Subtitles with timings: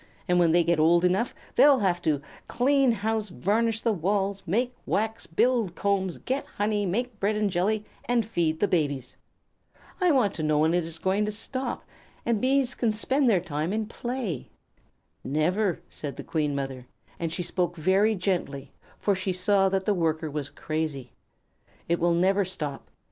[0.27, 4.73] And when they get old enough they'll have to clean house, varnish the walls, make
[4.87, 9.15] wax, build combs, get honey, make bread and jelly, and feed the babies.
[10.01, 11.85] I want to know when it is going to stop,
[12.25, 14.49] and Bees can spend their time in play."
[15.23, 16.87] "Never," said the Queen Mother;
[17.19, 21.11] and she spoke very gently, for she saw that the Worker was crazy.
[21.87, 22.89] "It will never stop.